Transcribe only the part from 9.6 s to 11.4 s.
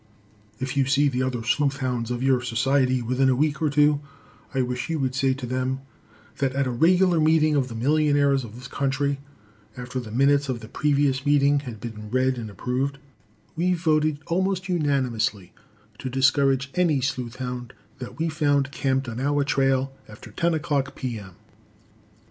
after the minutes of the previous